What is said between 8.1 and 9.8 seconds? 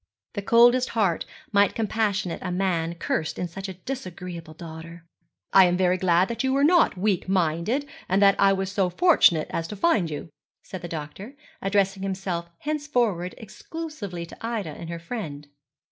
that I was so fortunate as to